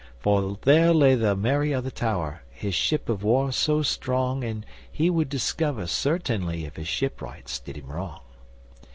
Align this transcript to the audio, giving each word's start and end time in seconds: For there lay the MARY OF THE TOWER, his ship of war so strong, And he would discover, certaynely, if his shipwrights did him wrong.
For 0.19 0.57
there 0.63 0.95
lay 0.95 1.13
the 1.13 1.35
MARY 1.35 1.73
OF 1.73 1.83
THE 1.83 1.91
TOWER, 1.91 2.41
his 2.49 2.73
ship 2.73 3.07
of 3.07 3.21
war 3.21 3.51
so 3.51 3.83
strong, 3.83 4.43
And 4.43 4.65
he 4.91 5.11
would 5.11 5.29
discover, 5.29 5.83
certaynely, 5.83 6.65
if 6.65 6.75
his 6.77 6.87
shipwrights 6.87 7.59
did 7.59 7.77
him 7.77 7.85
wrong. 7.85 8.21